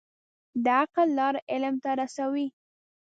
د 0.63 0.65
عقل 0.79 1.07
لار 1.17 1.35
علم 1.51 1.75
ته 1.83 1.89
رسوي. 1.99 2.47